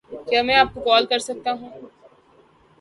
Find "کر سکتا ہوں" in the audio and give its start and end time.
1.05-1.69